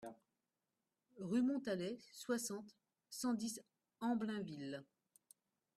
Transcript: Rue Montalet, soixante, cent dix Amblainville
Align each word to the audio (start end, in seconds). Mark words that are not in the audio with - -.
Rue 1.19 1.43
Montalet, 1.43 1.99
soixante, 2.11 2.75
cent 3.11 3.35
dix 3.35 3.61
Amblainville 3.99 4.83